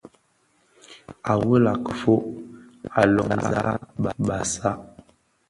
[1.31, 2.25] À wela kifog,
[2.99, 3.79] à lômzàg
[4.27, 4.77] bàsàg.